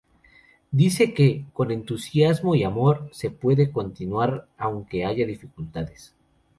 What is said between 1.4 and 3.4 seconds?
con entusiasmo y amor, se